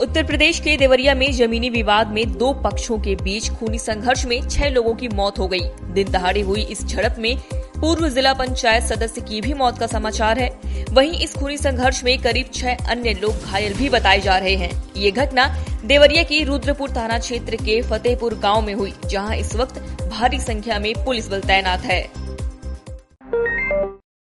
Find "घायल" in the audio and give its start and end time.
13.44-13.74